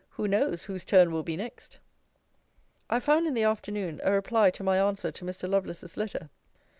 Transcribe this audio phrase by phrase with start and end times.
[0.13, 1.77] Who knows, whose turn will be next?
[2.89, 5.47] I found in the afternoon a reply to my answer to Mr.
[5.47, 6.31] Lovelace's letter.